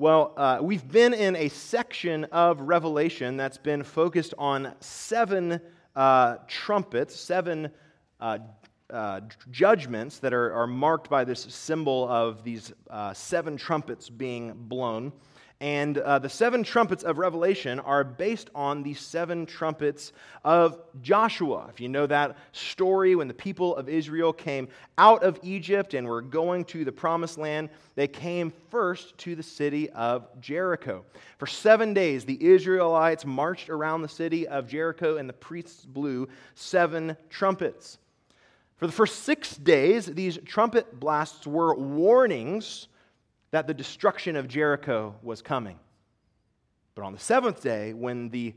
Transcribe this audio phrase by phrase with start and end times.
[0.00, 5.60] Well, uh, we've been in a section of Revelation that's been focused on seven
[5.96, 7.72] uh, trumpets, seven
[8.20, 8.38] uh,
[8.90, 14.52] uh judgments that are, are, marked by this symbol of these uh, seven trumpets being
[14.54, 15.12] blown.
[15.60, 20.12] And uh, the seven trumpets of Revelation are based on the seven trumpets
[20.44, 21.66] of Joshua.
[21.68, 24.68] If you know that story, when the people of Israel came
[24.98, 29.42] out of Egypt and were going to the promised land, they came first to the
[29.42, 31.04] city of Jericho.
[31.38, 36.28] For seven days, the Israelites marched around the city of Jericho, and the priests blew
[36.54, 37.98] seven trumpets.
[38.76, 42.87] For the first six days, these trumpet blasts were warnings
[43.50, 45.78] that the destruction of Jericho was coming.
[46.94, 48.54] But on the seventh day, when the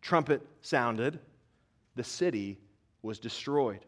[0.00, 1.18] trumpet sounded,
[1.94, 2.58] the city
[3.02, 3.84] was destroyed.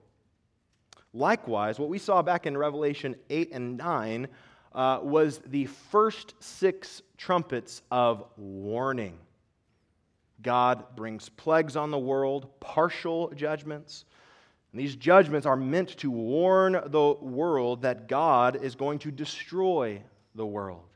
[1.12, 4.28] Likewise, what we saw back in Revelation 8 and 9
[4.74, 9.18] uh, was the first six trumpets of warning.
[10.42, 14.04] God brings plagues on the world, partial judgments.
[14.72, 20.02] And these judgments are meant to warn the world that God is going to destroy
[20.34, 20.88] the world.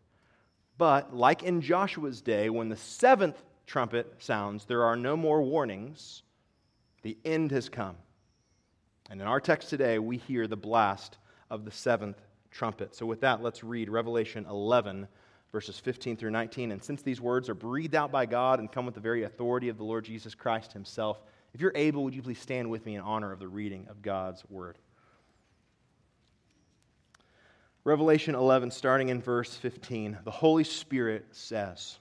[0.76, 6.22] But, like in Joshua's day, when the seventh trumpet sounds, there are no more warnings.
[7.02, 7.96] The end has come.
[9.10, 11.18] And in our text today, we hear the blast
[11.50, 12.94] of the seventh trumpet.
[12.94, 15.08] So, with that, let's read Revelation 11,
[15.50, 16.72] verses 15 through 19.
[16.72, 19.68] And since these words are breathed out by God and come with the very authority
[19.68, 21.22] of the Lord Jesus Christ himself,
[21.54, 24.02] if you're able, would you please stand with me in honor of the reading of
[24.02, 24.78] God's word?
[27.88, 31.98] Revelation 11, starting in verse 15, the Holy Spirit says,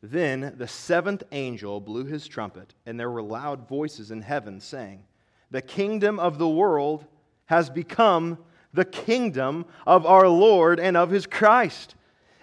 [0.00, 5.02] Then the seventh angel blew his trumpet, and there were loud voices in heaven saying,
[5.50, 7.04] The kingdom of the world
[7.46, 8.38] has become
[8.72, 11.96] the kingdom of our Lord and of his Christ,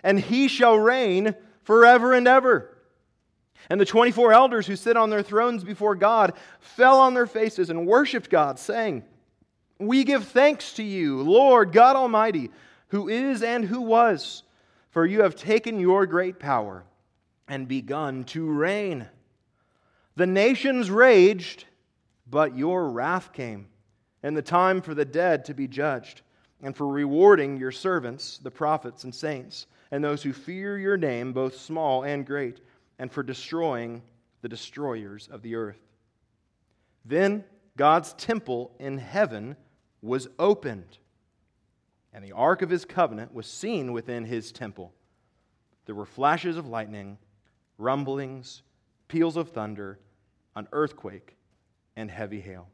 [0.04, 2.78] and he shall reign forever and ever.
[3.70, 7.70] And the 24 elders who sit on their thrones before God fell on their faces
[7.70, 9.06] and worshiped God, saying,
[9.88, 12.50] we give thanks to you, Lord God Almighty,
[12.90, 14.44] who is and who was,
[14.92, 16.84] for you have taken your great power
[17.48, 19.08] and begun to reign.
[20.16, 21.66] The nations raged,
[22.30, 23.68] but your wrath came,
[24.22, 26.22] and the time for the dead to be judged,
[26.62, 31.34] and for rewarding your servants, the prophets and saints, and those who fear your name,
[31.34, 32.60] both small and great,
[33.00, 34.02] and for destroying
[34.42, 35.82] the destroyers of the earth.
[37.06, 37.44] Then
[37.76, 39.56] God's temple in heaven
[40.04, 40.98] was opened,
[42.12, 44.94] and the ark of his covenant was seen within his temple.
[45.86, 47.18] There were flashes of lightning,
[47.78, 48.62] rumblings,
[49.08, 50.00] peals of thunder,
[50.56, 51.38] an earthquake,
[51.96, 52.68] and heavy hail.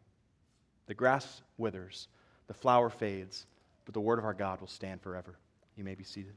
[0.87, 2.07] The grass withers,
[2.47, 3.45] the flower fades,
[3.85, 5.37] but the word of our God will stand forever.
[5.75, 6.33] You may be seated.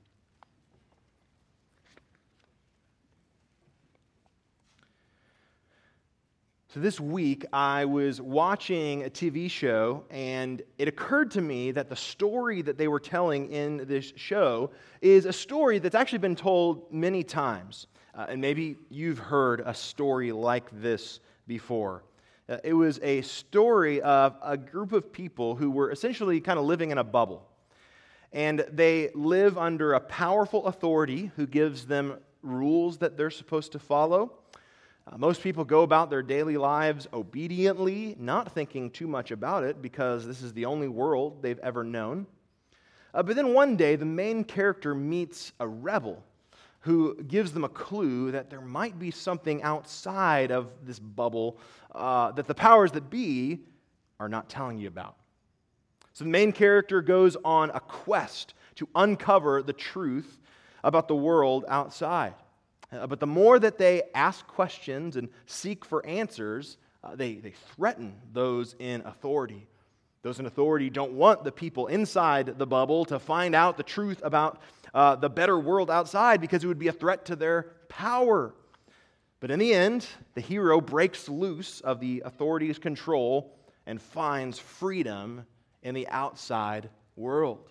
[6.72, 11.90] So, this week I was watching a TV show, and it occurred to me that
[11.90, 14.70] the story that they were telling in this show
[15.02, 17.88] is a story that's actually been told many times.
[18.14, 22.04] Uh, and maybe you've heard a story like this before.
[22.48, 26.64] Uh, it was a story of a group of people who were essentially kind of
[26.64, 27.46] living in a bubble.
[28.32, 33.78] And they live under a powerful authority who gives them rules that they're supposed to
[33.78, 34.38] follow.
[35.06, 39.82] Uh, most people go about their daily lives obediently, not thinking too much about it
[39.82, 42.26] because this is the only world they've ever known.
[43.12, 46.22] Uh, but then one day, the main character meets a rebel
[46.80, 51.58] who gives them a clue that there might be something outside of this bubble
[51.94, 53.60] uh, that the powers that be
[54.18, 55.16] are not telling you about.
[56.12, 60.38] So the main character goes on a quest to uncover the truth
[60.84, 62.34] about the world outside.
[62.92, 67.54] Uh, but the more that they ask questions and seek for answers, uh, they, they
[67.74, 69.66] threaten those in authority.
[70.22, 74.20] Those in authority don't want the people inside the bubble to find out the truth
[74.22, 74.60] about
[74.94, 78.54] uh, the better world outside because it would be a threat to their power.
[79.40, 83.56] But in the end, the hero breaks loose of the authority's control
[83.86, 85.44] and finds freedom
[85.82, 87.68] in the outside world.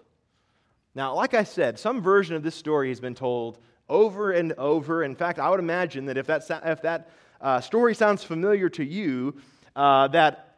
[0.94, 3.60] Now, like I said, some version of this story has been told
[3.92, 5.04] over and over.
[5.04, 7.10] In fact, I would imagine that if that, if that
[7.42, 9.36] uh, story sounds familiar to you,
[9.76, 10.56] uh, that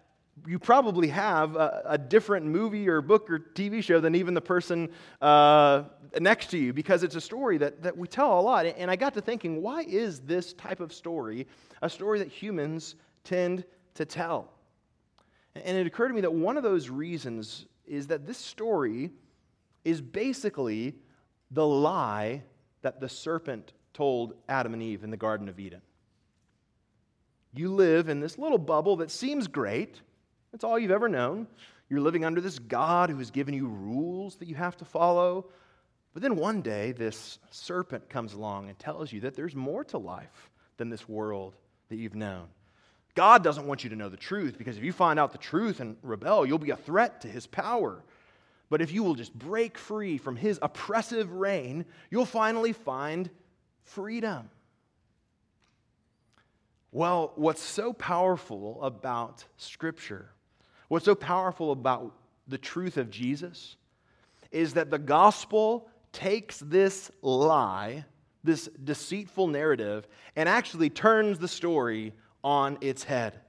[0.47, 4.41] you probably have a, a, different movie or book or TV show than even the
[4.41, 4.89] person
[5.21, 5.83] uh,
[6.19, 8.65] next to you because it's a story that, that we tell a lot.
[8.65, 11.47] And I got to thinking, why is this type of story
[11.81, 13.63] a story that humans tend
[13.95, 14.49] to tell?
[15.55, 19.11] And it occurred to me that one of those reasons is that this story
[19.85, 20.95] is basically
[21.51, 22.41] the lie
[22.83, 25.81] that the serpent told Adam and Eve in the Garden of Eden.
[27.55, 30.01] You live in this little bubble that seems great.
[30.51, 31.47] That's all you've ever known.
[31.89, 35.45] You're living under this God who has given you rules that you have to follow.
[36.13, 39.97] But then one day, this serpent comes along and tells you that there's more to
[39.97, 41.55] life than this world
[41.89, 42.47] that you've known.
[43.15, 45.79] God doesn't want you to know the truth because if you find out the truth
[45.79, 48.03] and rebel, you'll be a threat to his power.
[48.73, 53.29] But if you will just break free from his oppressive reign, you'll finally find
[53.83, 54.49] freedom.
[56.91, 60.31] Well, what's so powerful about Scripture,
[60.87, 62.15] what's so powerful about
[62.47, 63.77] the truth of Jesus,
[64.51, 68.05] is that the gospel takes this lie,
[68.43, 72.11] this deceitful narrative, and actually turns the story
[72.43, 73.39] on its head.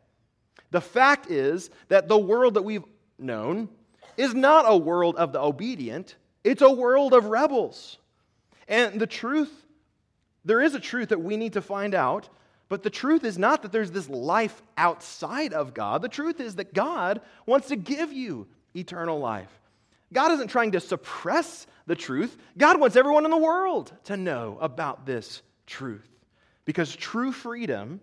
[0.71, 2.85] The fact is that the world that we've
[3.19, 3.71] known
[4.17, 7.99] is not a world of the obedient, it's a world of rebels.
[8.69, 9.53] And the truth,
[10.45, 12.29] there is a truth that we need to find out,
[12.69, 16.03] but the truth is not that there's this life outside of God.
[16.03, 19.51] The truth is that God wants to give you eternal life.
[20.13, 22.37] God isn't trying to suppress the truth.
[22.57, 26.09] God wants everyone in the world to know about this truth.
[26.65, 28.01] Because true freedom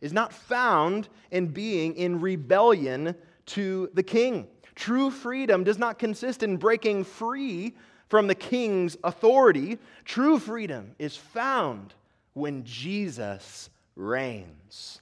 [0.00, 3.14] is not found in being in rebellion
[3.46, 4.46] to the king.
[4.74, 7.74] True freedom does not consist in breaking free
[8.08, 9.78] from the king's authority.
[10.04, 11.94] True freedom is found
[12.34, 15.00] when Jesus reigns.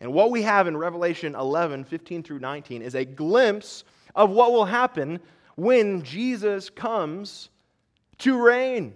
[0.00, 3.84] And what we have in Revelation 11, 15 through 19 is a glimpse
[4.14, 5.20] of what will happen
[5.56, 7.48] when Jesus comes
[8.18, 8.94] to reign.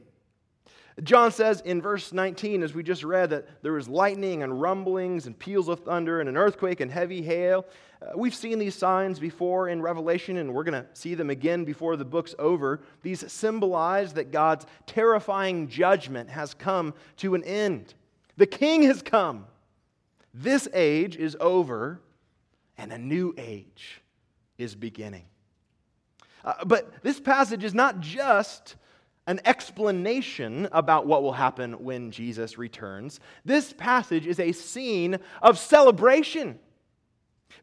[1.03, 5.27] John says in verse 19, as we just read, that there was lightning and rumblings
[5.27, 7.65] and peals of thunder and an earthquake and heavy hail.
[8.03, 11.65] Uh, we've seen these signs before in Revelation, and we're going to see them again
[11.65, 12.81] before the book's over.
[13.03, 17.95] These symbolize that God's terrifying judgment has come to an end.
[18.37, 19.47] The king has come.
[20.33, 22.01] This age is over,
[22.79, 24.01] and a new age
[24.59, 25.25] is beginning.
[26.45, 28.77] Uh, but this passage is not just
[29.27, 33.21] an explanation about what will happen when Jesus returns.
[33.45, 36.59] This passage is a scene of celebration.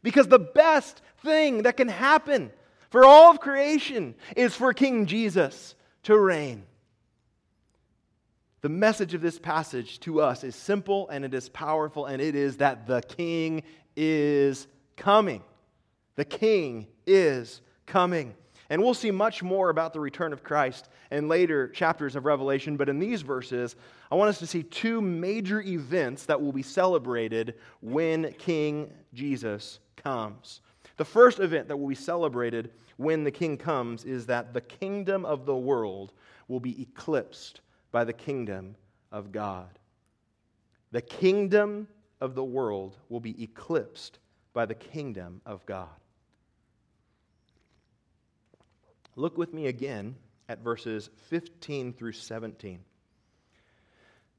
[0.02, 2.50] Because the best thing that can happen
[2.90, 5.74] for all of creation is for King Jesus
[6.04, 6.64] to reign.
[8.60, 12.34] The message of this passage to us is simple and it is powerful, and it
[12.34, 13.62] is that the King
[13.94, 14.66] is
[14.96, 15.42] coming.
[16.16, 18.34] The King is coming.
[18.70, 22.76] And we'll see much more about the return of Christ in later chapters of Revelation,
[22.76, 23.76] but in these verses,
[24.10, 29.78] I want us to see two major events that will be celebrated when King Jesus
[29.96, 30.60] comes.
[30.98, 35.24] The first event that will be celebrated when the king comes is that the kingdom
[35.24, 36.12] of the world
[36.48, 37.60] will be eclipsed
[37.92, 38.74] by the kingdom
[39.12, 39.78] of God.
[40.90, 41.86] The kingdom
[42.20, 44.18] of the world will be eclipsed
[44.52, 45.88] by the kingdom of God.
[49.18, 50.14] Look with me again
[50.48, 52.78] at verses 15 through 17.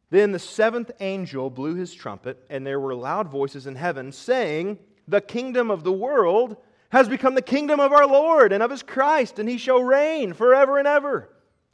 [0.09, 4.79] Then the seventh angel blew his trumpet, and there were loud voices in heaven saying,
[5.05, 6.55] The kingdom of the world
[6.91, 10.31] has become the kingdom of our Lord and of his Christ, and he shall reign
[10.31, 11.29] forever and ever.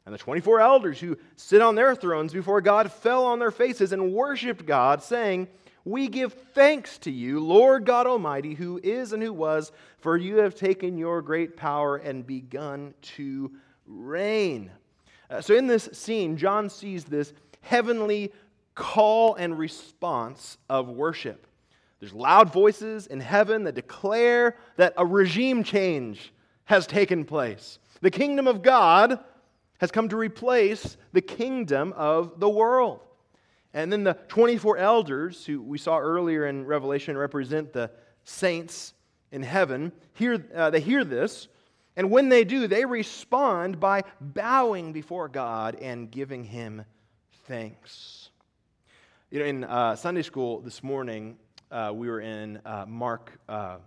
[0.08, 3.92] And the 24 elders who sit on their thrones before God fell on their faces
[3.92, 5.48] and worshiped God, saying,
[5.86, 10.38] we give thanks to you, Lord God Almighty, who is and who was, for you
[10.38, 13.52] have taken your great power and begun to
[13.86, 14.72] reign.
[15.30, 18.34] Uh, so, in this scene, John sees this heavenly
[18.74, 21.46] call and response of worship.
[22.00, 26.34] There's loud voices in heaven that declare that a regime change
[26.66, 27.80] has taken place.
[28.02, 29.20] The kingdom of God
[29.80, 33.02] has come to replace the kingdom of the world.
[33.76, 37.92] And then the 24 elders, who we saw earlier in Revelation represent the
[38.24, 38.94] saints
[39.34, 41.50] in heaven, hear, uh, they hear this.
[41.98, 46.86] And when they do, they respond by bowing before God and giving him
[47.48, 48.30] thanks.
[49.30, 51.36] You know, in uh, Sunday school this morning,
[51.70, 53.80] uh, we were in uh, Mark uh,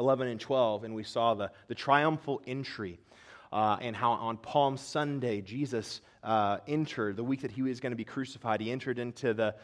[0.00, 2.98] 11 and 12, and we saw the, the triumphal entry
[3.52, 7.92] uh, and how on Palm Sunday, Jesus uh, entered, the week that he was going
[7.92, 9.54] to be crucified, he entered into the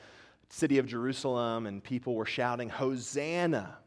[0.49, 3.79] city of Jerusalem and people were shouting, Hosanna.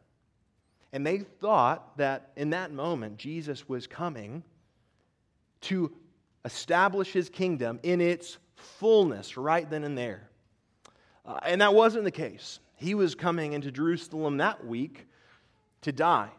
[0.92, 4.44] And they thought that in that moment, Jesus was coming
[5.62, 5.92] to
[6.46, 10.30] establish his kingdom in its fullness right then and there.
[11.26, 12.60] Uh, and that wasn't the case.
[12.76, 15.08] He was coming into Jerusalem that week
[15.82, 16.30] to die.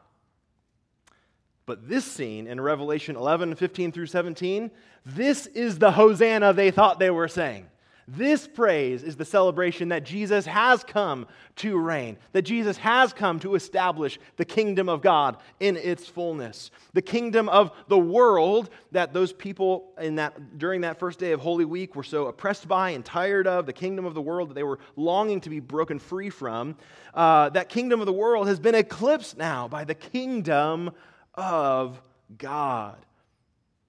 [1.71, 4.73] But this scene in Revelation 11, 15 through 17,
[5.07, 7.69] this is the Hosanna they thought they were saying.
[8.09, 13.39] This praise is the celebration that Jesus has come to reign, that Jesus has come
[13.39, 16.73] to establish the kingdom of God in its fullness.
[16.93, 21.41] The kingdom of the world that those people in that, during that first day of
[21.41, 24.55] Holy Week were so oppressed by and tired of, the kingdom of the world that
[24.55, 26.75] they were longing to be broken free from,
[27.15, 30.91] uh, that kingdom of the world has been eclipsed now by the kingdom
[31.35, 32.01] of
[32.37, 32.97] God.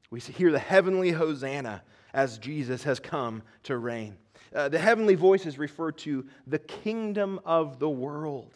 [0.10, 1.84] We hear the heavenly Hosanna
[2.14, 4.18] as Jesus has come to reign.
[4.54, 8.54] Uh, the heavenly voices refer to the kingdom of the world.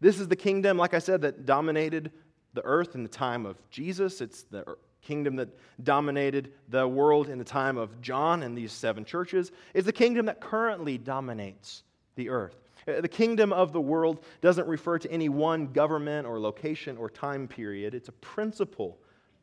[0.00, 2.12] This is the kingdom, like I said, that dominated
[2.52, 4.20] the earth in the time of Jesus.
[4.20, 5.48] It's the kingdom that
[5.82, 9.50] dominated the world in the time of John and these seven churches.
[9.74, 11.82] It's the kingdom that currently dominates
[12.14, 12.63] the earth.
[12.86, 17.08] Uh, the kingdom of the world doesn't refer to any one government or location or
[17.08, 17.94] time period.
[17.94, 18.98] It's a principle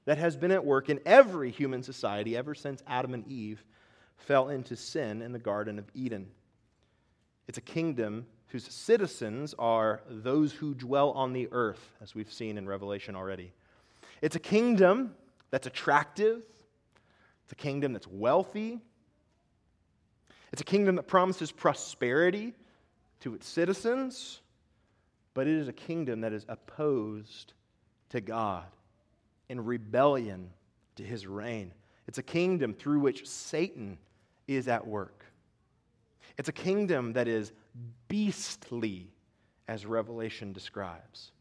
[0.05, 3.63] that has been at work in every human society ever since Adam and Eve
[4.17, 6.27] fell into sin in the Garden of Eden.
[7.47, 12.57] It's a kingdom whose citizens are those who dwell on the earth, as we've seen
[12.57, 13.51] in Revelation already.
[14.21, 15.15] It's a kingdom
[15.51, 16.41] that's attractive,
[17.43, 18.79] it's a kingdom that's wealthy,
[20.51, 22.53] it's a kingdom that promises prosperity
[23.21, 24.41] to its citizens,
[25.33, 27.53] but it is a kingdom that is opposed
[28.09, 28.65] to God
[29.49, 30.49] in rebellion
[30.95, 31.73] to his reign.
[32.07, 33.97] It's a kingdom through which Satan
[34.47, 35.25] is at work.
[36.37, 37.53] It's a kingdom that is
[38.07, 39.11] beastly,
[39.67, 41.31] as Revelation describes.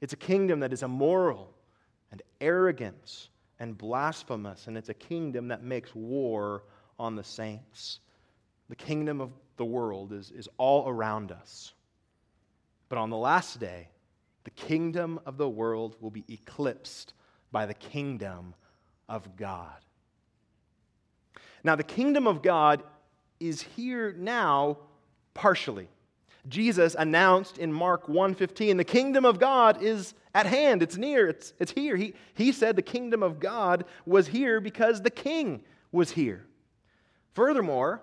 [0.00, 1.52] It's a kingdom that is immoral
[2.10, 3.28] and arrogant
[3.60, 6.64] and blasphemous, and it's a kingdom that makes war
[6.98, 8.00] on the saints.
[8.68, 11.74] The kingdom of the world is, is all around us.
[12.88, 13.88] But on the last day,
[14.44, 17.12] the kingdom of the world will be eclipsed
[17.52, 18.54] by the kingdom
[19.08, 19.76] of God.
[21.62, 22.82] Now, the kingdom of God
[23.40, 24.78] is here now
[25.34, 25.88] partially.
[26.48, 31.52] Jesus announced in Mark 1:15, the kingdom of God is at hand, it's near, it's,
[31.58, 31.96] it's here.
[31.96, 35.62] He, he said the kingdom of God was here because the king
[35.92, 36.46] was here.
[37.34, 38.02] Furthermore,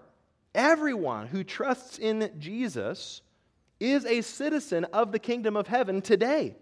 [0.55, 3.21] everyone who trusts in Jesus
[3.79, 6.55] is a citizen of the kingdom of heaven today.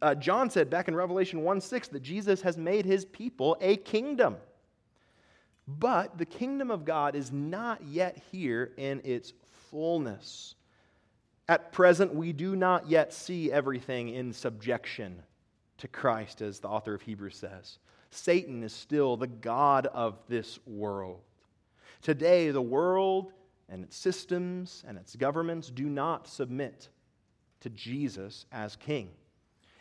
[0.00, 3.76] Uh, John said back in Revelation 1 6 that Jesus has made his people a
[3.76, 4.36] kingdom.
[5.66, 9.34] But the kingdom of God is not yet here in its
[9.70, 10.54] fullness.
[11.46, 15.22] At present, we do not yet see everything in subjection
[15.78, 17.78] to Christ, as the author of Hebrews says.
[18.10, 21.20] Satan is still the God of this world.
[22.02, 23.32] Today, the world
[23.68, 26.88] and its systems and its governments do not submit
[27.60, 29.10] to Jesus as king.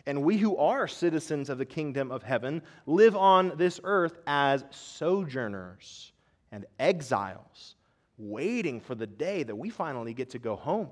[0.05, 4.63] And we who are citizens of the kingdom of heaven live on this earth as
[4.71, 6.13] sojourners
[6.51, 7.75] and exiles,
[8.17, 10.89] waiting for the day that we finally get to go home.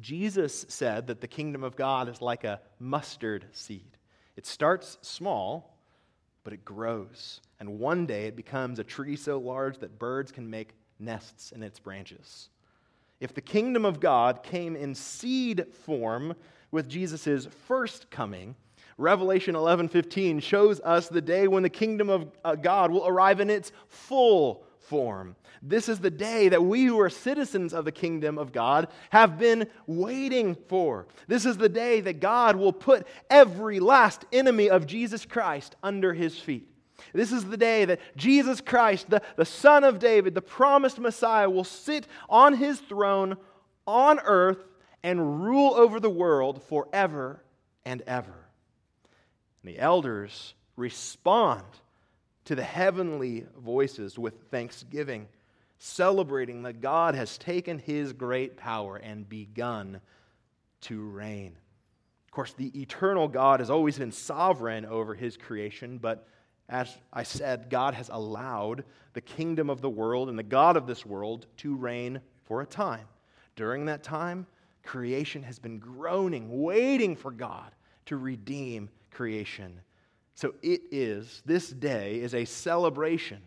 [0.00, 3.96] Jesus said that the kingdom of God is like a mustard seed.
[4.36, 5.73] It starts small,
[6.44, 7.40] but it grows.
[7.58, 11.62] And one day it becomes a tree so large that birds can make nests in
[11.62, 12.50] its branches.
[13.20, 16.34] If the kingdom of God came in seed form,
[16.70, 18.56] with Jesus' first coming,
[18.98, 23.48] Revelation 11:15 shows us the day when the kingdom of uh, God will arrive in
[23.48, 25.36] its full form.
[25.62, 29.38] This is the day that we who are citizens of the kingdom of God have
[29.38, 31.06] been waiting for.
[31.26, 36.12] This is the day that God will put every last enemy of Jesus Christ under
[36.12, 36.68] his feet.
[37.12, 41.50] This is the day that Jesus Christ, the, the Son of David, the promised Messiah,
[41.50, 43.36] will sit on his throne
[43.86, 44.58] on earth
[45.02, 47.42] and rule over the world forever
[47.84, 48.48] and ever.
[49.62, 51.64] And the elders respond
[52.44, 55.28] to the heavenly voices with thanksgiving,
[55.78, 60.00] celebrating that God has taken his great power and begun
[60.82, 61.56] to reign.
[62.26, 66.26] Of course, the eternal God has always been sovereign over his creation, but
[66.68, 70.86] as I said, God has allowed the kingdom of the world and the God of
[70.86, 73.06] this world to reign for a time.
[73.56, 74.46] During that time,
[74.82, 77.72] creation has been groaning, waiting for God
[78.06, 79.80] to redeem creation.
[80.34, 83.40] So it is, this day is a celebration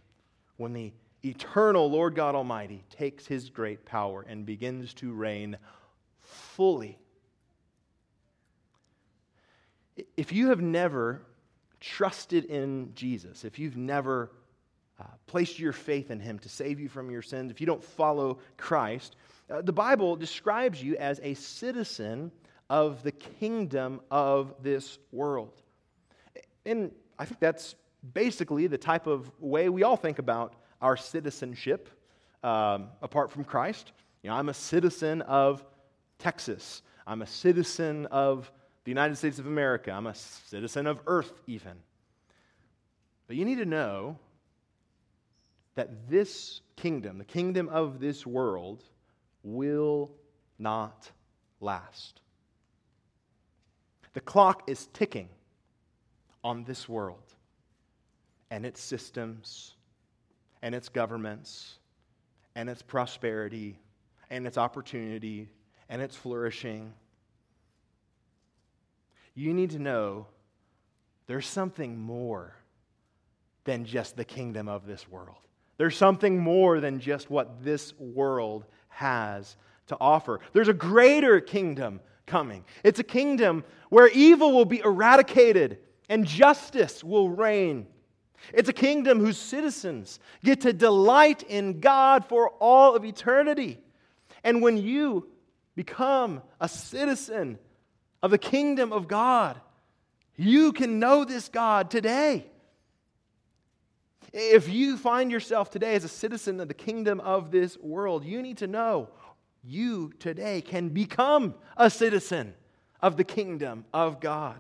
[0.56, 5.58] when the eternal Lord God Almighty takes his great power and begins to reign
[6.22, 6.98] fully.
[10.16, 11.22] If you have never
[11.80, 14.32] trusted in Jesus, if you've never
[15.00, 17.84] uh, placed your faith in him to save you from your sins, if you don't
[17.84, 19.16] follow Christ,
[19.50, 22.32] uh, the Bible describes you as a citizen
[22.70, 25.62] of the kingdom of this world.
[26.68, 27.76] And I think that's
[28.14, 31.90] basically the type of way we all think about our citizenship
[32.44, 33.94] um, apart from Christ.
[34.22, 35.66] You know, I'm a citizen of
[36.20, 36.82] Texas.
[37.08, 38.52] I'm a citizen of
[38.84, 39.92] the United States of America.
[39.92, 41.74] I'm a citizen of Earth, even.
[43.28, 44.20] But you need to know
[45.76, 48.84] that this kingdom, the kingdom of this world,
[49.44, 50.12] will
[50.60, 51.10] not
[51.62, 52.20] last.
[54.14, 55.30] The clock is ticking
[56.44, 57.34] on this world
[58.50, 59.76] and its systems
[60.62, 61.80] and its governments
[62.56, 63.78] and its prosperity
[64.30, 65.50] and its opportunity
[65.90, 66.94] and its flourishing.
[69.36, 70.28] You need to know
[71.28, 72.56] there's something more
[73.66, 75.38] than just the kingdom of this world.
[75.78, 80.40] There's something more than just what this world has to offer.
[80.54, 82.66] There's a greater kingdom coming.
[82.84, 87.88] It's a kingdom where evil will be eradicated and justice will reign.
[88.54, 93.80] It's a kingdom whose citizens get to delight in God for all of eternity.
[94.44, 95.28] And when you
[95.76, 97.60] become a citizen
[98.24, 99.60] of the kingdom of God,
[100.36, 102.46] you can know this God today.
[104.34, 108.42] If you find yourself today as a citizen of the kingdom of this world, you
[108.42, 109.10] need to know
[109.64, 112.54] you today can become a citizen
[113.02, 114.60] of the kingdom of God.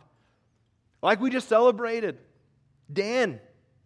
[1.08, 2.18] Like we just celebrated,
[2.92, 3.40] Dan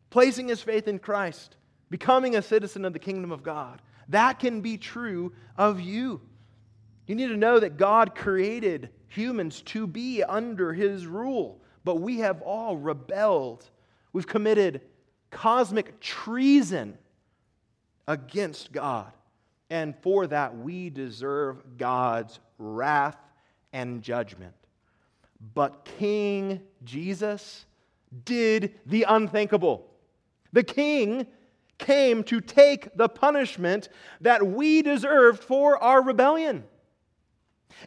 [0.10, 1.56] placing his faith in Christ,
[1.92, 3.80] becoming a citizen of the kingdom of God.
[4.10, 6.22] That can be true of you.
[7.06, 12.18] You need to know that God created humans to be under his rule, but we
[12.22, 13.70] have all rebelled.
[14.13, 14.82] We've committed
[15.30, 16.98] cosmic treason
[18.08, 19.13] against God.
[19.70, 23.18] And for that, we deserve God's wrath
[23.74, 24.56] and judgment.
[25.54, 27.66] But King Jesus
[28.26, 29.88] did the unthinkable.
[30.54, 31.28] The king
[31.78, 33.90] came to take the punishment
[34.22, 36.64] that we deserved for our rebellion.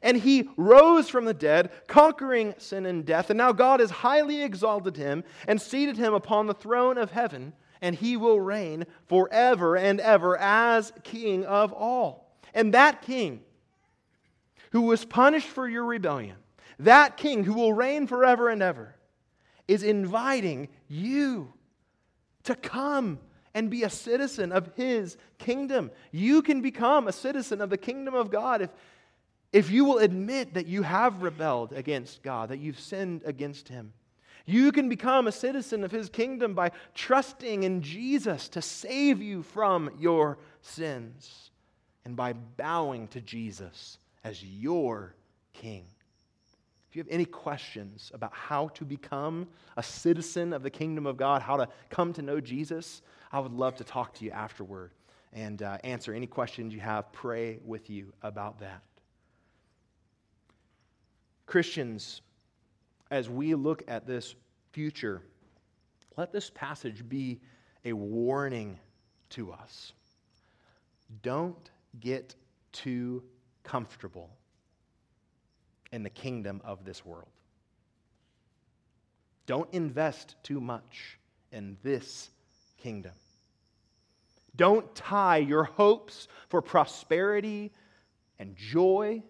[0.02, 3.30] And he rose from the dead, conquering sin and death.
[3.30, 7.52] And now God has highly exalted him and seated him upon the throne of heaven,
[7.80, 12.34] and he will reign forever and ever as king of all.
[12.54, 13.42] And that king
[14.72, 16.36] who was punished for your rebellion,
[16.78, 18.94] that king who will reign forever and ever,
[19.66, 21.52] is inviting you
[22.44, 23.18] to come
[23.54, 25.90] and be a citizen of his kingdom.
[26.10, 28.70] You can become a citizen of the kingdom of God if,
[29.52, 33.92] if you will admit that you have rebelled against God, that you've sinned against him.
[34.46, 39.42] You can become a citizen of his kingdom by trusting in Jesus to save you
[39.42, 41.50] from your sins
[42.04, 45.14] and by bowing to Jesus as your
[45.54, 45.86] king.
[46.94, 51.16] If you have any questions about how to become a citizen of the kingdom of
[51.16, 53.02] God, how to come to know Jesus,
[53.32, 54.92] I would love to talk to you afterward
[55.32, 58.80] and uh, answer any questions you have, pray with you about that.
[61.46, 62.22] Christians,
[63.10, 64.36] as we look at this
[64.70, 65.20] future,
[66.16, 67.40] let this passage be
[67.84, 68.78] a warning
[69.30, 69.94] to us.
[71.24, 72.36] Don't get
[72.70, 73.24] too
[73.64, 74.30] comfortable
[75.94, 77.28] in the kingdom of this world.
[79.46, 81.20] Don't invest too much
[81.52, 82.30] in this
[82.78, 83.12] kingdom.
[84.56, 87.70] Don't tie your hopes for prosperity
[88.40, 89.22] and joy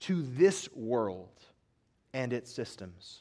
[0.00, 1.28] to this world
[2.12, 3.20] and its systems.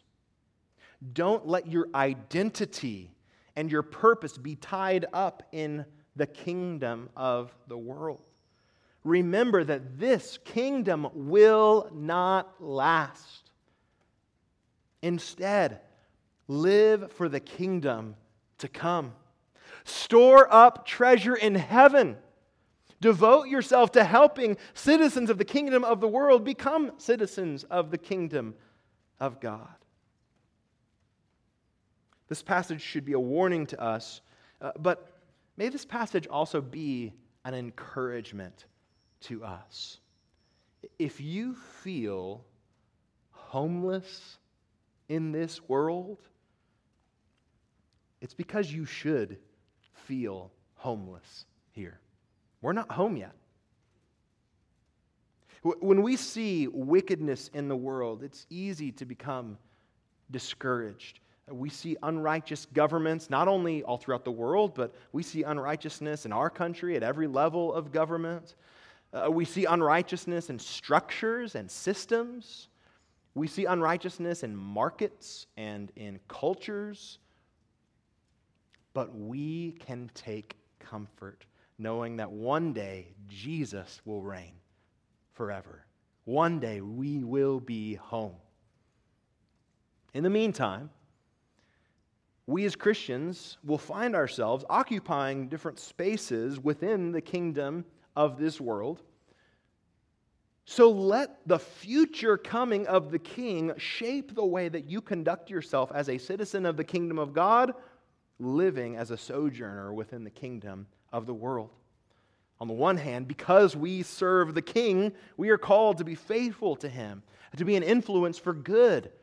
[1.13, 3.11] Don't let your identity
[3.55, 8.28] and your purpose be tied up in the kingdom of the world
[9.03, 13.51] remember that this kingdom will not last.
[15.01, 15.79] Instead,
[16.47, 18.15] live for the kingdom
[18.57, 19.13] to come.
[19.85, 22.17] Store up treasure in heaven.
[23.01, 27.97] Devote yourself to helping citizens of the kingdom of the world become citizens of the
[27.97, 28.55] kingdom
[29.19, 29.67] of God.
[32.27, 34.21] This passage should be a warning to us,
[34.61, 35.13] uh, but
[35.55, 37.13] may this passage also be
[37.45, 38.65] an encouragement
[39.21, 39.99] to us.
[40.97, 42.45] If you feel
[43.31, 44.37] homeless
[45.07, 46.19] in this world,
[48.21, 49.37] it's because you should
[49.93, 51.99] feel homeless here.
[52.61, 53.33] We're not home yet.
[55.61, 59.57] When we see wickedness in the world, it's easy to become
[60.31, 61.19] discouraged.
[61.49, 66.31] We see unrighteous governments, not only all throughout the world, but we see unrighteousness in
[66.31, 68.55] our country at every level of government.
[69.13, 72.67] Uh, we see unrighteousness in structures and systems.
[73.33, 77.19] We see unrighteousness in markets and in cultures,
[78.93, 81.45] but we can take comfort
[81.79, 84.53] knowing that one day Jesus will reign
[85.33, 85.85] forever.
[86.25, 88.35] One day we will be home.
[90.13, 90.89] In the meantime,
[92.45, 97.85] we as Christians will find ourselves occupying different spaces within the kingdom
[98.19, 99.01] of this world.
[100.65, 105.89] So let the future coming of the king shape the way that you conduct yourself
[105.95, 107.73] as a citizen of the kingdom of God,
[108.37, 111.69] living as a sojourner within the kingdom of the world.
[112.59, 116.75] On the one hand, because we serve the king, we are called to be faithful
[116.75, 117.23] to him,
[117.55, 119.13] to be an influence for good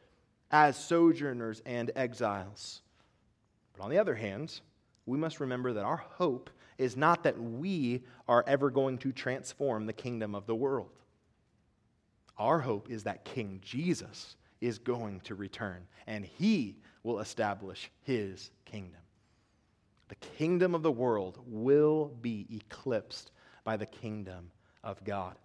[0.51, 2.81] as sojourners and exiles.
[3.77, 4.59] But on the other hand,
[5.05, 9.87] we must remember that our hope is not that we are ever going to transform
[9.87, 10.91] the kingdom of the world.
[12.39, 18.51] Our hope is that King Jesus is going to return and he will establish his
[18.65, 19.01] kingdom.
[20.09, 23.33] The kingdom of the world will be eclipsed
[23.65, 24.51] by the kingdom
[24.85, 25.37] of God.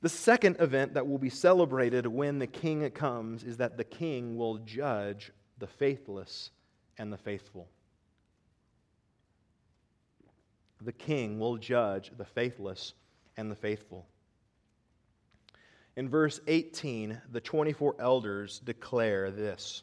[0.00, 4.36] The second event that will be celebrated when the king comes is that the king
[4.36, 6.50] will judge the faithless
[6.98, 7.68] and the faithful.
[10.84, 12.94] The king will judge the faithless
[13.36, 14.06] and the faithful.
[15.96, 19.82] In verse 18, the 24 elders declare this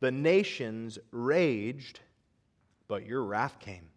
[0.00, 2.00] The nations raged,
[2.88, 3.88] but your wrath came,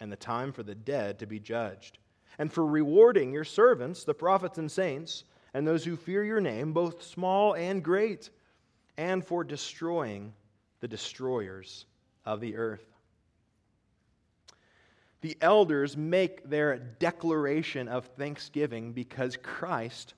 [0.00, 1.98] and the time for the dead to be judged
[2.38, 6.72] and for rewarding your servants, the prophets and saints, and those who fear your name,
[6.72, 8.30] both small and great,
[8.96, 10.32] and for destroying
[10.80, 11.86] the destroyers
[12.24, 12.91] of the earth.
[15.22, 20.14] The elders make their declaration of thanksgiving because Christ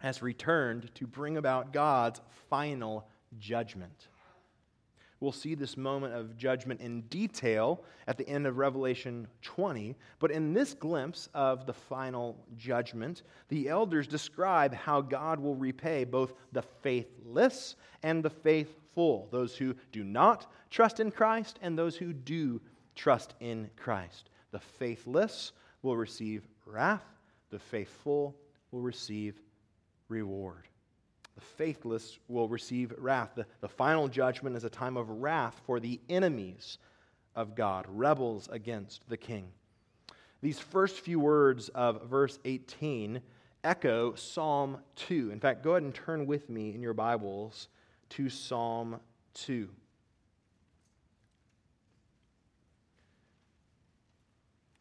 [0.00, 3.06] has returned to bring about God's final
[3.38, 4.08] judgment.
[5.20, 9.94] We'll see this moment of judgment in detail at the end of Revelation 20.
[10.18, 16.02] But in this glimpse of the final judgment, the elders describe how God will repay
[16.02, 21.94] both the faithless and the faithful, those who do not trust in Christ and those
[21.94, 22.60] who do
[22.96, 24.30] trust in Christ.
[24.52, 27.04] The faithless will receive wrath,
[27.50, 28.36] the faithful
[28.70, 29.40] will receive
[30.08, 30.68] reward
[31.34, 33.30] the faithless will receive wrath.
[33.34, 36.78] The, the final judgment is a time of wrath for the enemies
[37.34, 39.46] of God, rebels against the king.
[40.42, 43.20] These first few words of verse 18
[43.64, 45.30] echo Psalm 2.
[45.30, 47.68] In fact, go ahead and turn with me in your Bibles
[48.10, 49.00] to Psalm
[49.34, 49.68] 2.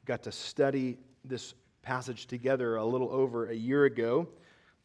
[0.05, 4.27] Got to study this passage together a little over a year ago.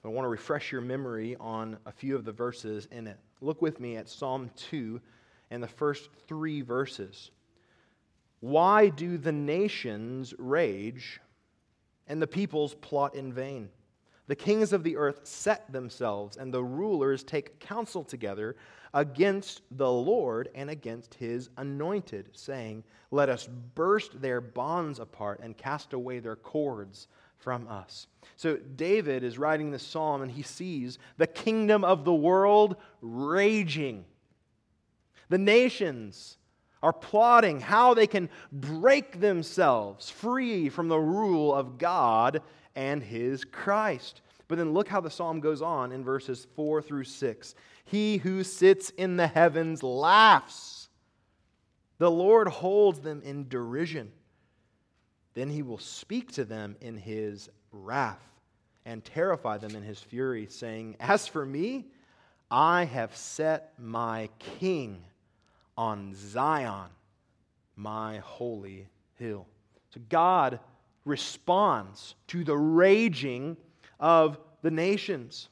[0.04, 3.18] I want to refresh your memory on a few of the verses in it.
[3.40, 5.00] Look with me at Psalm 2
[5.50, 7.30] and the first three verses.
[8.40, 11.20] Why do the nations rage
[12.06, 13.70] and the peoples plot in vain?
[14.28, 18.56] The kings of the earth set themselves, and the rulers take counsel together
[18.92, 25.56] against the Lord and against his anointed, saying, Let us burst their bonds apart and
[25.56, 27.06] cast away their cords
[27.38, 28.08] from us.
[28.36, 34.04] So David is writing this psalm and he sees the kingdom of the world raging.
[35.28, 36.38] The nations
[36.82, 42.42] are plotting how they can break themselves free from the rule of God
[42.76, 44.20] and his Christ.
[44.46, 47.54] But then look how the psalm goes on in verses 4 through 6.
[47.84, 50.88] He who sits in the heavens laughs.
[51.98, 54.12] The Lord holds them in derision.
[55.34, 58.22] Then he will speak to them in his wrath
[58.84, 61.86] and terrify them in his fury, saying, As for me,
[62.50, 65.02] I have set my king
[65.76, 66.90] on Zion,
[67.74, 68.86] my holy
[69.18, 69.46] hill.
[69.92, 70.60] So God
[71.06, 73.56] responds to the raging
[73.98, 75.48] of the nations.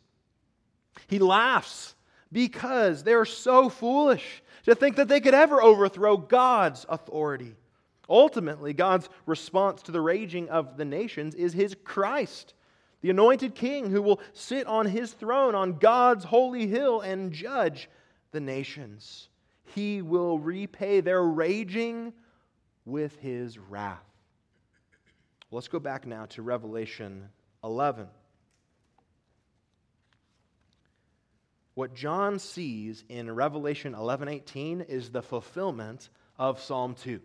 [1.06, 1.94] He laughs
[2.30, 7.54] because they're so foolish to think that they could ever overthrow God's authority.
[8.08, 12.54] Ultimately, God's response to the raging of the nations is his Christ,
[13.00, 17.88] the anointed king who will sit on his throne on God's holy hill and judge
[18.32, 19.28] the nations.
[19.74, 22.12] He will repay their raging
[22.84, 24.13] with his wrath.
[25.54, 27.28] Let's go back now to Revelation
[27.62, 28.08] 11.
[31.74, 37.20] What John sees in Revelation 11:18 is the fulfillment of Psalm 2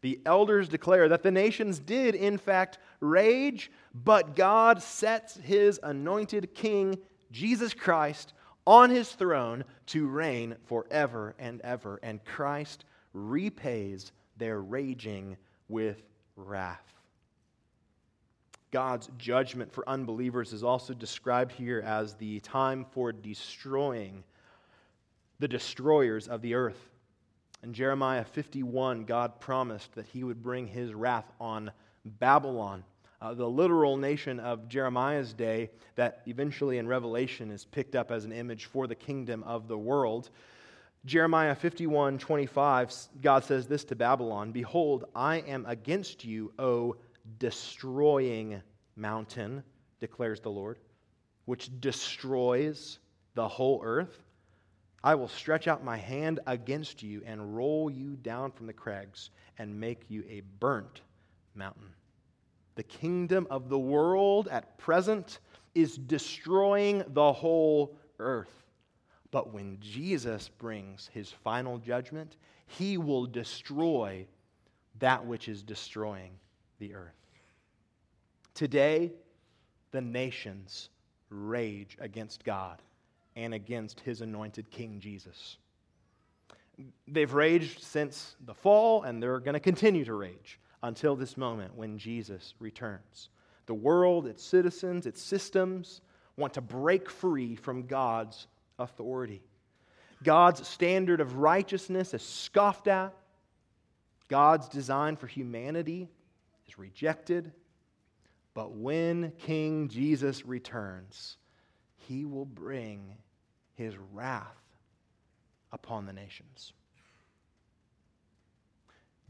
[0.00, 6.54] the elders declare that the nations did, in fact, rage, but God sets his anointed
[6.54, 6.98] king,
[7.30, 8.32] Jesus Christ
[8.66, 12.00] on his throne to reign forever and ever.
[12.02, 15.36] And Christ repays their raging
[15.68, 16.02] with
[16.36, 16.95] wrath.
[18.76, 24.22] God's judgment for unbelievers is also described here as the time for destroying
[25.38, 26.90] the destroyers of the earth.
[27.62, 31.70] In Jeremiah 51, God promised that he would bring his wrath on
[32.04, 32.84] Babylon,
[33.22, 38.26] uh, the literal nation of Jeremiah's day that eventually in Revelation is picked up as
[38.26, 40.28] an image for the kingdom of the world.
[41.06, 46.96] Jeremiah 51 25, God says this to Babylon Behold, I am against you, O
[47.38, 48.62] destroying
[48.96, 49.62] mountain,
[50.00, 50.78] declares the Lord,
[51.44, 52.98] which destroys
[53.34, 54.22] the whole earth.
[55.04, 59.30] I will stretch out my hand against you and roll you down from the crags
[59.58, 61.02] and make you a burnt
[61.54, 61.90] mountain.
[62.74, 65.38] The kingdom of the world at present
[65.74, 68.64] is destroying the whole earth.
[69.30, 74.26] But when Jesus brings his final judgment, he will destroy
[74.98, 76.32] that which is destroying
[76.78, 77.25] the earth.
[78.56, 79.12] Today,
[79.90, 80.88] the nations
[81.28, 82.80] rage against God
[83.36, 85.58] and against his anointed King Jesus.
[87.06, 91.76] They've raged since the fall, and they're going to continue to rage until this moment
[91.76, 93.28] when Jesus returns.
[93.66, 96.00] The world, its citizens, its systems
[96.38, 98.46] want to break free from God's
[98.78, 99.42] authority.
[100.22, 103.14] God's standard of righteousness is scoffed at.
[104.28, 106.08] God's design for humanity
[106.66, 107.52] is rejected.
[108.56, 111.36] But when King Jesus returns,
[111.94, 113.18] he will bring
[113.74, 114.56] his wrath
[115.72, 116.72] upon the nations.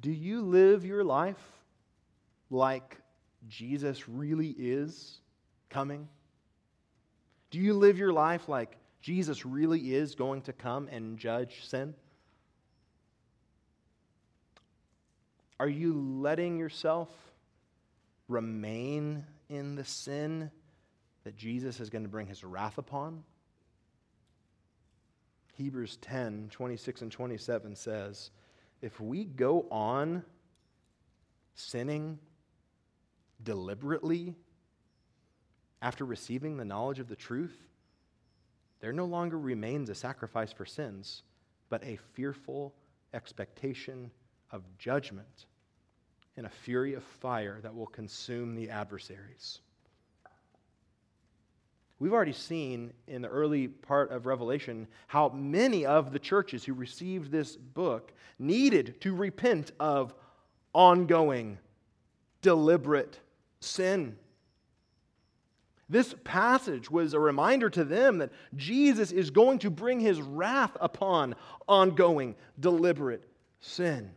[0.01, 1.43] Do you live your life
[2.51, 2.99] like
[3.49, 5.19] Jesus really is
[5.71, 6.07] coming?
[7.51, 11.95] Do you live your life like Jesus really is going to come and judge sin?
[15.59, 17.09] Are you letting yourself
[18.29, 20.51] remain in the sin
[21.25, 23.25] that Jesus is going to bring his wrath upon?
[25.55, 28.31] Hebrews 10 26 and 27 says,
[28.83, 30.23] If we go on
[31.55, 32.19] sinning
[33.43, 34.37] deliberately
[35.81, 37.57] after receiving the knowledge of the truth,
[38.81, 41.23] there no longer remains a sacrifice for sins,
[41.71, 42.75] but a fearful
[43.15, 44.11] expectation
[44.51, 45.47] of judgment
[46.37, 49.61] and a fury of fire that will consume the adversaries.
[51.99, 56.75] We've already seen in the early part of Revelation how many of the churches who
[56.75, 60.15] received this book needed to repent of
[60.75, 61.59] ongoing,
[62.43, 63.19] deliberate
[63.61, 64.17] sin.
[65.89, 70.77] This passage was a reminder to them that Jesus is going to bring his wrath
[70.81, 71.35] upon
[71.67, 73.27] ongoing, deliberate
[73.61, 74.11] sin.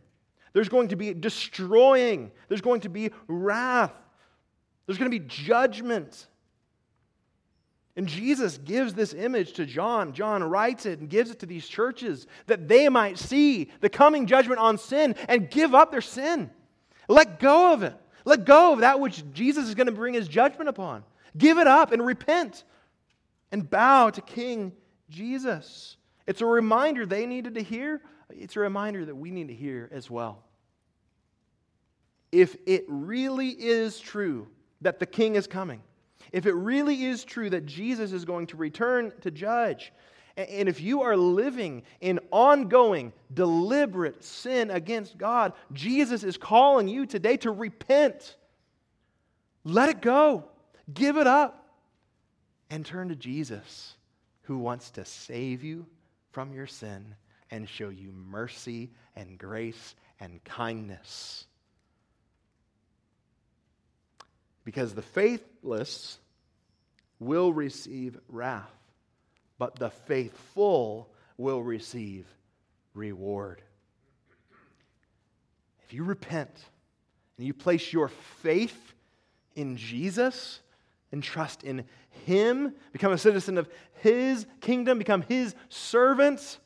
[0.52, 3.92] There's going to be destroying, there's going to be wrath,
[4.86, 6.26] there's going to be judgment.
[7.96, 10.12] And Jesus gives this image to John.
[10.12, 14.26] John writes it and gives it to these churches that they might see the coming
[14.26, 16.50] judgment on sin and give up their sin.
[17.08, 17.94] Let go of it.
[18.24, 21.04] Let go of that which Jesus is going to bring his judgment upon.
[21.36, 22.64] Give it up and repent
[23.52, 24.72] and bow to King
[25.08, 25.96] Jesus.
[26.26, 28.00] It's a reminder they needed to hear.
[28.36, 30.42] It's a reminder that we need to hear as well.
[32.32, 34.48] If it really is true
[34.80, 35.82] that the king is coming,
[36.32, 39.92] if it really is true that Jesus is going to return to judge,
[40.36, 47.04] and if you are living in ongoing, deliberate sin against God, Jesus is calling you
[47.04, 48.36] today to repent.
[49.64, 50.44] Let it go,
[50.94, 51.66] give it up,
[52.70, 53.96] and turn to Jesus,
[54.42, 55.86] who wants to save you
[56.30, 57.16] from your sin
[57.50, 61.46] and show you mercy and grace and kindness.
[64.64, 66.18] Because the faithless
[67.18, 68.70] will receive wrath,
[69.58, 72.26] but the faithful will receive
[72.94, 73.62] reward.
[75.84, 76.50] If you repent
[77.36, 78.94] and you place your faith
[79.56, 80.60] in Jesus
[81.10, 81.84] and trust in
[82.26, 86.58] Him, become a citizen of His kingdom, become His servants,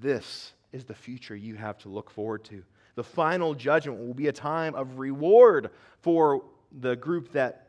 [0.00, 2.62] this is the future you have to look forward to.
[2.94, 6.42] The final judgment will be a time of reward for
[6.80, 7.68] the group that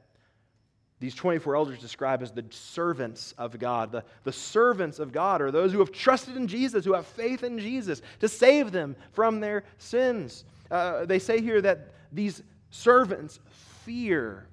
[1.00, 3.92] these 24 elders describe as the servants of God.
[3.92, 7.44] The, the servants of God are those who have trusted in Jesus, who have faith
[7.44, 10.44] in Jesus to save them from their sins.
[10.70, 13.40] Uh, they say here that these servants
[13.84, 14.46] fear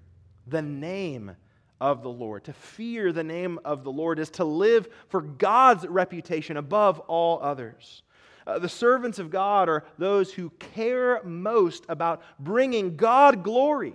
[0.47, 1.37] the name
[1.81, 2.45] of the Lord.
[2.45, 7.41] To fear the name of the Lord is to live for God's reputation above all
[7.43, 8.03] others.
[8.47, 13.95] Uh, the servants of God are those who care most about bringing God glory,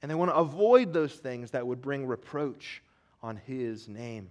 [0.00, 2.82] and they want to avoid those things that would bring reproach
[3.20, 4.30] on His name.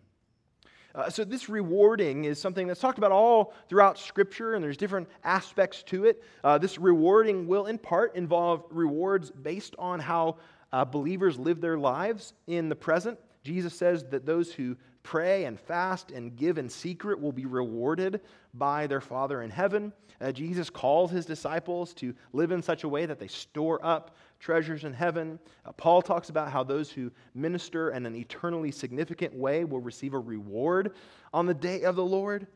[0.95, 5.07] Uh, so, this rewarding is something that's talked about all throughout Scripture, and there's different
[5.25, 6.23] aspects to it.
[6.43, 10.37] Uh, this rewarding will, in part, involve rewards based on how
[10.71, 13.19] uh, believers live their lives in the present.
[13.43, 18.19] Jesus says that those who pray and fast and give in secret will be rewarded
[18.53, 19.93] by their Father in heaven.
[20.19, 24.17] Uh, Jesus calls his disciples to live in such a way that they store up
[24.39, 25.39] treasures in heaven.
[25.65, 30.13] Uh, Paul talks about how those who minister in an eternally significant way will receive
[30.13, 30.93] a reward
[31.33, 32.47] on the day of the Lord.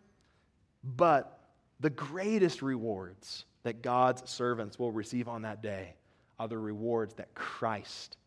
[0.83, 1.39] But
[1.79, 5.93] the greatest rewards that God's servants will receive on that day
[6.41, 8.17] are the rewards that Christ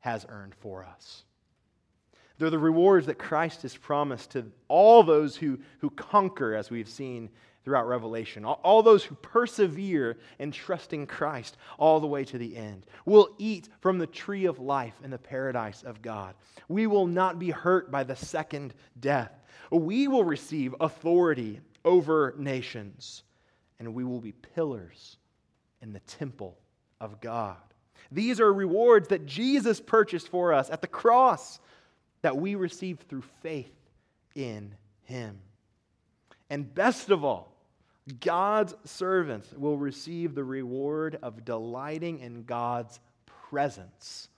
[0.00, 1.22] has earned for us.
[2.36, 6.88] They're the rewards that Christ has promised to all those who, who conquer, as we've
[6.88, 7.30] seen
[7.62, 8.44] throughout Revelation.
[8.44, 13.36] All, all, those who persevere in trusting Christ all the way to the end will
[13.38, 16.34] eat from the tree of life in the paradise of God.
[16.66, 19.30] We will not be hurt by the second death.
[19.70, 23.22] We will receive authority over nations,
[23.78, 25.18] and we will be pillars
[25.80, 26.58] in the temple
[27.00, 27.56] of God.
[28.12, 31.60] These are rewards that Jesus purchased for us at the cross
[32.22, 33.72] that we receive through faith
[34.34, 35.38] in Him.
[36.48, 37.52] And best of all,
[38.20, 42.98] God's servants will receive the reward of delighting in God's
[43.48, 44.28] presence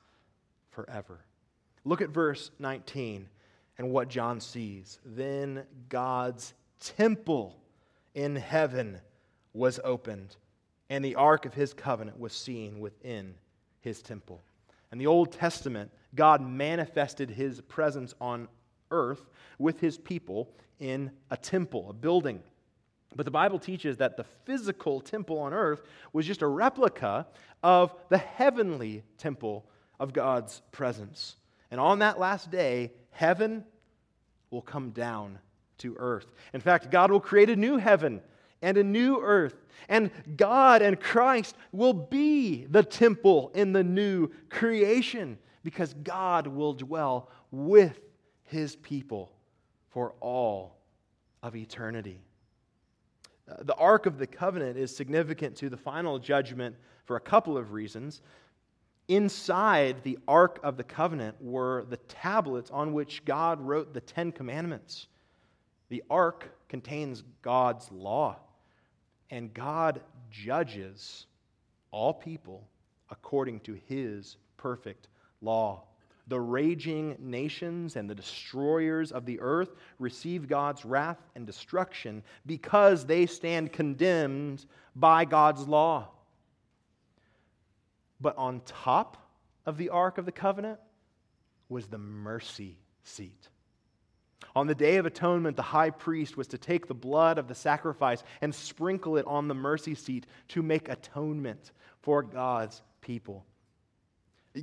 [0.70, 1.20] forever.
[1.84, 3.28] Look at verse 19
[3.78, 4.98] and what John sees.
[5.04, 7.56] Then God's temple
[8.14, 9.00] in heaven
[9.54, 10.36] was opened,
[10.92, 13.34] and the ark of his covenant was seen within
[13.80, 14.42] his temple.
[14.92, 18.46] In the Old Testament, God manifested his presence on
[18.90, 20.50] earth with his people
[20.80, 22.42] in a temple, a building.
[23.16, 25.80] But the Bible teaches that the physical temple on earth
[26.12, 27.26] was just a replica
[27.62, 29.64] of the heavenly temple
[29.98, 31.36] of God's presence.
[31.70, 33.64] And on that last day, heaven
[34.50, 35.38] will come down
[35.78, 36.26] to earth.
[36.52, 38.20] In fact, God will create a new heaven
[38.62, 39.56] and a new earth.
[39.88, 46.72] And God and Christ will be the temple in the new creation because God will
[46.72, 48.00] dwell with
[48.44, 49.32] his people
[49.90, 50.78] for all
[51.42, 52.20] of eternity.
[53.50, 57.58] Uh, the Ark of the Covenant is significant to the final judgment for a couple
[57.58, 58.22] of reasons.
[59.08, 64.30] Inside the Ark of the Covenant were the tablets on which God wrote the Ten
[64.30, 65.08] Commandments.
[65.88, 68.38] The Ark contains God's law,
[69.32, 71.26] and God judges
[71.90, 72.68] all people
[73.10, 75.08] according to his perfect
[75.40, 75.84] law.
[76.28, 83.06] The raging nations and the destroyers of the earth receive God's wrath and destruction because
[83.06, 86.10] they stand condemned by God's law.
[88.20, 89.16] But on top
[89.64, 90.78] of the Ark of the Covenant
[91.70, 93.48] was the mercy seat.
[94.54, 97.54] On the Day of Atonement, the high priest was to take the blood of the
[97.54, 103.46] sacrifice and sprinkle it on the mercy seat to make atonement for God's people.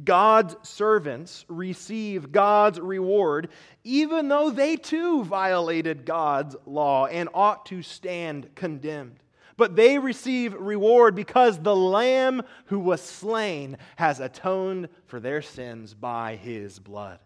[0.03, 3.49] God's servants receive God's reward,
[3.83, 9.23] even though they too violated God's law and ought to stand condemned.
[9.57, 15.95] But they receive reward because the Lamb who was slain has atoned for their sins
[15.95, 17.19] by his blood.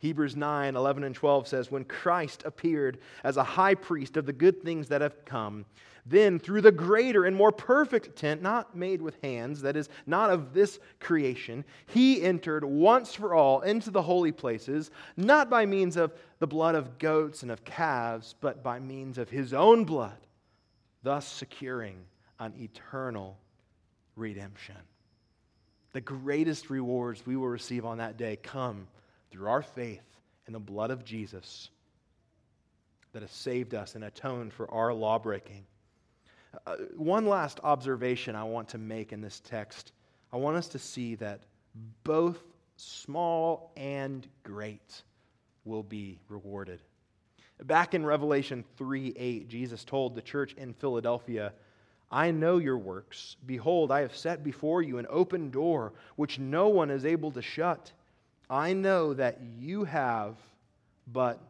[0.00, 4.32] Hebrews 9 11 and 12 says, When Christ appeared as a high priest of the
[4.32, 5.66] good things that have come,
[6.06, 10.30] then, through the greater and more perfect tent, not made with hands, that is, not
[10.30, 15.96] of this creation, he entered once for all into the holy places, not by means
[15.98, 20.16] of the blood of goats and of calves, but by means of his own blood,
[21.02, 21.98] thus securing
[22.38, 23.36] an eternal
[24.16, 24.76] redemption.
[25.92, 28.86] The greatest rewards we will receive on that day come
[29.30, 30.04] through our faith
[30.46, 31.70] in the blood of Jesus
[33.12, 35.64] that has saved us and atoned for our lawbreaking.
[36.66, 39.92] Uh, one last observation I want to make in this text.
[40.32, 41.42] I want us to see that
[42.04, 42.42] both
[42.76, 45.02] small and great
[45.64, 46.80] will be rewarded.
[47.64, 51.52] Back in Revelation 3 8, Jesus told the church in Philadelphia,
[52.10, 53.36] I know your works.
[53.46, 57.42] Behold, I have set before you an open door which no one is able to
[57.42, 57.92] shut.
[58.50, 60.36] I know that you have
[61.06, 61.40] but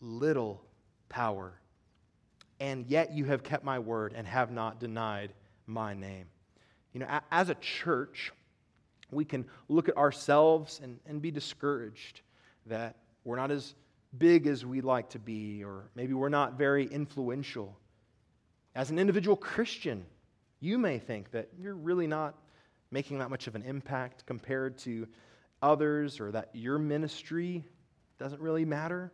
[0.00, 0.62] little
[1.10, 1.52] power
[2.58, 5.32] and yet you have kept my word and have not denied
[5.66, 6.26] my name.
[6.92, 8.32] You know, as a church,
[9.10, 12.22] we can look at ourselves and, and be discouraged
[12.66, 13.74] that we're not as
[14.16, 17.76] big as we'd like to be, or maybe we're not very influential.
[18.74, 20.04] As an individual Christian,
[20.60, 22.34] you may think that you're really not
[22.90, 25.06] making that much of an impact compared to
[25.62, 27.64] others, or that your ministry
[28.18, 29.12] doesn't really matter.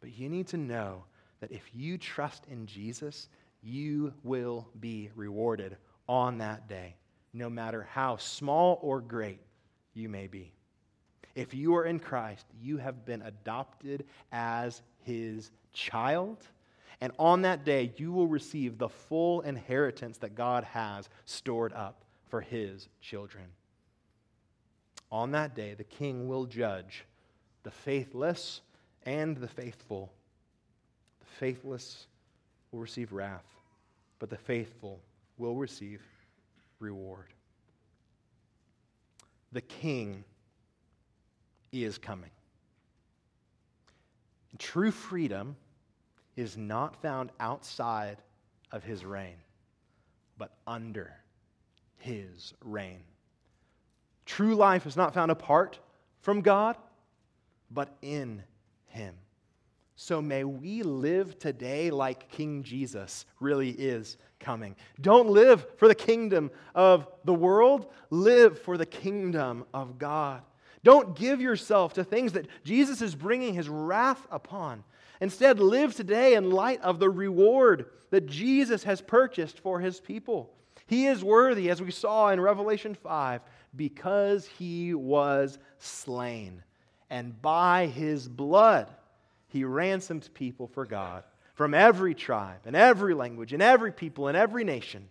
[0.00, 1.04] But you need to know
[1.40, 3.28] that if you trust in Jesus,
[3.62, 5.76] you will be rewarded
[6.08, 6.96] on that day,
[7.32, 9.40] no matter how small or great
[9.94, 10.52] you may be.
[11.34, 16.38] If you are in Christ, you have been adopted as his child.
[17.00, 22.04] And on that day, you will receive the full inheritance that God has stored up
[22.28, 23.44] for his children.
[25.12, 27.04] On that day, the king will judge
[27.62, 28.60] the faithless
[29.04, 30.12] and the faithful.
[31.20, 32.06] The faithless
[32.70, 33.46] will receive wrath,
[34.18, 35.00] but the faithful
[35.36, 36.02] will receive
[36.78, 37.26] reward.
[39.52, 40.24] The king
[41.72, 42.30] is coming.
[44.58, 45.56] True freedom
[46.36, 48.18] is not found outside
[48.72, 49.36] of his reign,
[50.38, 51.12] but under
[51.98, 53.02] his reign.
[54.30, 55.80] True life is not found apart
[56.20, 56.76] from God,
[57.68, 58.44] but in
[58.86, 59.16] him.
[59.96, 64.76] So may we live today like King Jesus really is coming.
[65.00, 70.42] Don't live for the kingdom of the world, live for the kingdom of God.
[70.84, 74.84] Don't give yourself to things that Jesus is bringing his wrath upon.
[75.20, 80.54] Instead, live today in light of the reward that Jesus has purchased for his people.
[80.86, 83.40] He is worthy, as we saw in Revelation 5,
[83.74, 86.62] because he was slain.
[87.08, 88.88] And by his blood,
[89.48, 94.36] he ransomed people for God from every tribe and every language and every people and
[94.36, 95.08] every nation.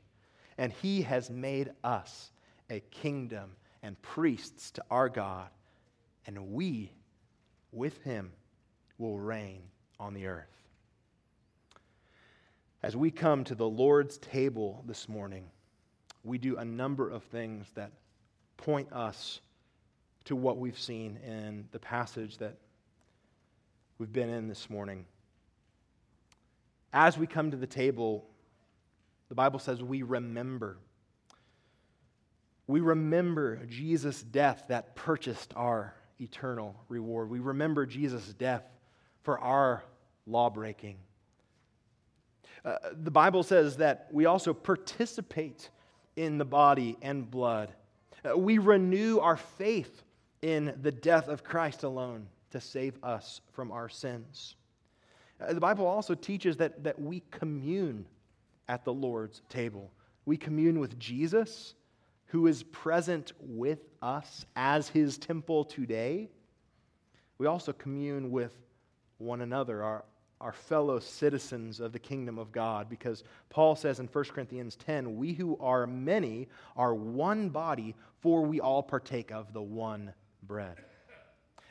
[0.57, 2.31] And he has made us
[2.69, 3.51] a kingdom
[3.81, 5.49] and priests to our God
[6.25, 6.91] and we,
[7.71, 8.31] with him,
[8.99, 9.63] will reign
[9.99, 10.45] on the earth.
[12.83, 15.45] As we come to the Lord's table this morning,
[16.23, 17.91] we do a number of things that
[18.59, 19.39] point us
[20.25, 22.55] to what we've seen in the passage that
[23.97, 25.05] we've been in this morning.
[26.91, 28.25] As we come to the table,
[29.29, 30.77] the Bible says we remember.
[32.67, 37.29] We remember Jesus' death that purchased our eternal reward.
[37.29, 38.63] We remember Jesus' death
[39.23, 39.83] for our
[40.27, 40.97] law breaking.
[42.65, 45.69] Uh, the Bible says that we also participate
[46.17, 47.71] in the body and blood.
[48.23, 50.03] Uh, we renew our faith
[50.41, 54.55] in the death of Christ alone to save us from our sins.
[55.39, 58.05] Uh, the Bible also teaches that, that we commune
[58.67, 59.91] at the Lord's table.
[60.25, 61.75] We commune with Jesus
[62.29, 66.29] who is present with us as his temple today,
[67.39, 68.53] we also commune with
[69.17, 70.05] one another, our,
[70.41, 75.17] our fellow citizens of the kingdom of God, because Paul says in 1 Corinthians 10,
[75.17, 80.13] We who are many are one body, for we all partake of the one
[80.43, 80.77] bread.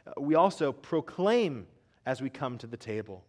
[0.07, 1.67] Uh, we also proclaim
[2.05, 3.25] as we come to the table.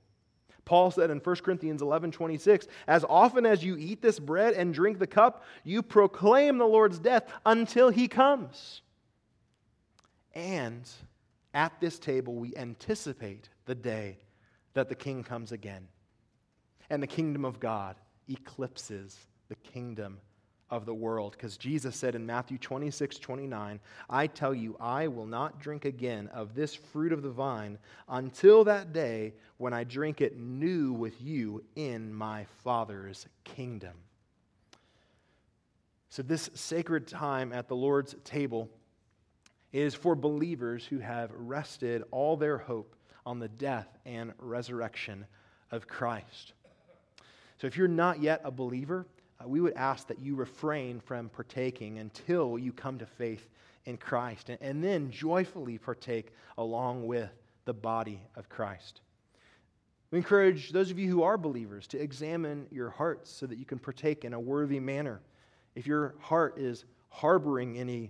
[0.65, 4.73] Paul said in 1 Corinthians 11 26, As often as you eat this bread and
[4.73, 8.81] drink the cup, you proclaim the Lord's death until he comes.
[10.35, 10.87] And
[11.53, 14.19] at this table, we anticipate the day
[14.73, 15.87] that the king comes again.
[16.89, 17.95] And the kingdom of God
[18.27, 19.17] eclipses
[19.47, 20.19] the kingdom
[20.69, 21.33] of the world.
[21.33, 26.29] Because Jesus said in Matthew 26, 29, I tell you, I will not drink again
[26.33, 31.21] of this fruit of the vine until that day when I drink it new with
[31.21, 33.93] you in my Father's kingdom.
[36.09, 38.69] So, this sacred time at the Lord's table
[39.71, 42.95] is for believers who have rested all their hope
[43.29, 45.23] on the death and resurrection
[45.69, 46.53] of Christ.
[47.59, 49.05] So, if you're not yet a believer,
[49.39, 53.47] uh, we would ask that you refrain from partaking until you come to faith
[53.85, 57.29] in Christ and, and then joyfully partake along with
[57.65, 59.01] the body of Christ.
[60.09, 63.65] We encourage those of you who are believers to examine your hearts so that you
[63.65, 65.21] can partake in a worthy manner.
[65.75, 68.09] If your heart is harboring any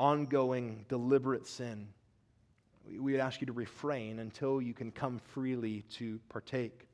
[0.00, 1.86] ongoing, deliberate sin,
[2.88, 6.86] we would ask you to refrain until you can come freely to partake.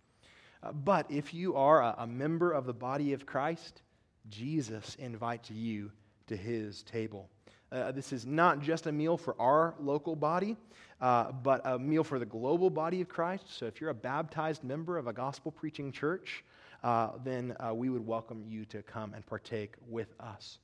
[0.62, 3.82] Uh, but if you are a, member of the body of Christ,
[4.28, 5.90] Jesus invites you
[6.26, 7.28] to his table.
[7.70, 10.56] Uh, this is not just a meal for our local body,
[11.00, 13.44] uh, but a meal for the global body of Christ.
[13.48, 16.44] So if you're a baptized member of a gospel preaching church,
[16.82, 20.58] uh, then uh, we would welcome you to come and partake with us.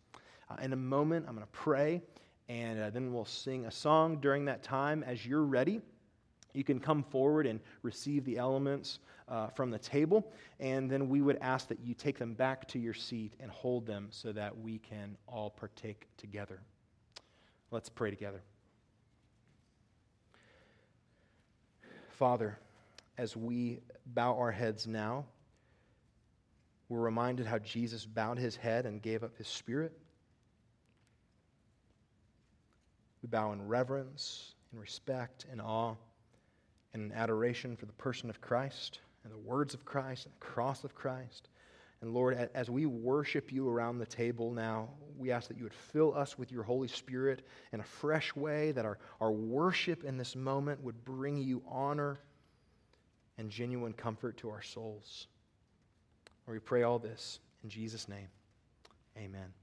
[0.50, 2.02] Uh, in a moment, I'm going to pray,
[2.48, 5.02] and uh, then we'll sing a song during that time.
[5.02, 5.80] As you're ready,
[6.52, 11.22] you can come forward and receive the elements uh, from the table, and then we
[11.22, 14.56] would ask that you take them back to your seat and hold them so that
[14.56, 16.60] we can all partake together.
[17.70, 18.42] Let's pray together.
[22.10, 22.58] Father,
[23.18, 25.24] as we bow our heads now,
[26.88, 29.98] we're reminded how Jesus bowed his head and gave up his spirit.
[33.24, 35.94] We bow in reverence, in respect, in awe,
[36.92, 40.44] and in adoration for the person of Christ and the words of Christ and the
[40.44, 41.48] cross of Christ.
[42.02, 45.72] And Lord, as we worship you around the table now, we ask that you would
[45.72, 50.18] fill us with your Holy Spirit in a fresh way, that our, our worship in
[50.18, 52.20] this moment would bring you honor
[53.38, 55.28] and genuine comfort to our souls.
[56.46, 58.28] we pray all this in Jesus' name.
[59.16, 59.54] Amen.